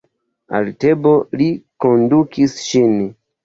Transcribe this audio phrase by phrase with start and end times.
[0.59, 1.11] Al Tebo
[1.43, 1.49] li
[1.87, 3.01] kondukis ŝin.